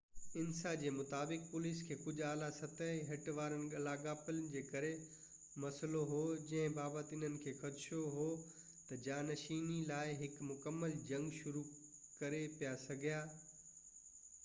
انسا 0.41 0.69
جي 0.83 0.91
مطابق، 0.93 1.41
پوليس 1.49 1.81
کي 1.87 1.95
ڪجهه 2.03 2.27
اعليٰ 2.29 2.47
سطحي 2.59 3.01
هٽ 3.09 3.25
وارن 3.39 3.65
لاڳاپن 3.87 4.39
جي 4.53 4.63
ڪري 4.69 4.89
مسئلو 5.65 6.01
هو 6.13 6.21
جن 6.53 6.73
بابت 6.79 7.11
انهن 7.17 7.37
کي 7.43 7.53
خدشو 7.59 7.99
هو 8.15 8.25
ته 8.87 8.99
جانشيني 9.09 9.77
لاءِ 9.93 10.17
هڪ 10.23 10.47
مڪمل 10.53 10.97
جنگ 11.11 11.37
شروع 11.43 11.63
ڪري 12.23 12.41
پئي 12.57 12.73
سگهيا 12.87 13.21